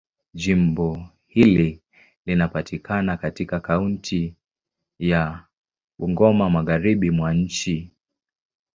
Jimbo 0.33 1.09
hili 1.27 1.81
linapatikana 2.25 3.17
katika 3.17 3.59
kaunti 3.59 4.35
ya 4.99 5.45
Bungoma, 5.99 6.49
Magharibi 6.49 7.11
mwa 7.11 7.33
nchi. 7.33 7.91